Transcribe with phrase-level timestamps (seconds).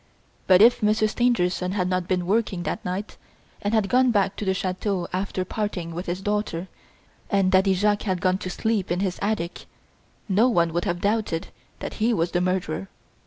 [0.47, 3.17] But if Monsieur Stangerson had not been working that night
[3.61, 6.67] and had gone back to the chateau after parting with his daughter,
[7.29, 9.67] and Daddy Jacques had gone to sleep in his attic,
[10.27, 11.49] no one would have doubted
[11.81, 12.89] that he was the murderer.